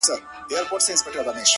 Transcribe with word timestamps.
او 0.71 0.79
ستا 0.79 1.11
پر 1.11 1.11
قبر 1.19 1.33
به! 1.33 1.43